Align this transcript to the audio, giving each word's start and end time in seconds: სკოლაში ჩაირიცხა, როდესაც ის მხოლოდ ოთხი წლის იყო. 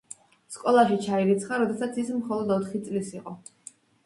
სკოლაში 0.53 0.97
ჩაირიცხა, 1.07 1.59
როდესაც 1.65 2.01
ის 2.05 2.09
მხოლოდ 2.15 2.55
ოთხი 2.57 2.83
წლის 2.89 3.13
იყო. 3.19 3.37